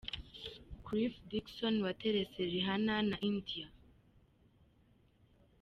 [0.85, 3.67] Cliff Dixon waterese Rihanna na India.